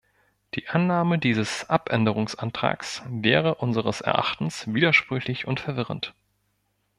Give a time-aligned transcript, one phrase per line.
[0.55, 6.15] Die Annahme dieses Abänderungsantrags wäre unseres Erachtens widersprüchlich und verwirrend.